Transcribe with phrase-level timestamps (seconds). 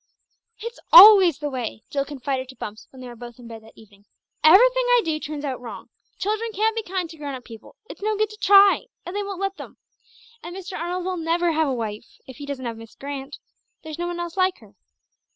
[0.57, 3.77] "It's always the way," Jill confided to Bumps when they were both in bed that
[3.77, 4.05] evening;
[4.43, 5.91] "everything I do turns out wrong.
[6.17, 7.75] Children can't be kind to grown up people.
[7.87, 8.87] It's no good to try.
[9.05, 9.77] They won't let them.
[10.41, 10.75] And Mr.
[10.75, 13.37] Arnold will never have a wife, if he doesn't have Miss Grant.
[13.83, 14.73] There's no one else like her."